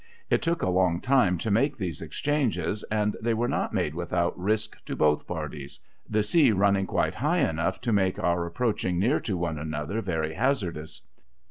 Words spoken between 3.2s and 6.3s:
they were not made without risk to both parties; the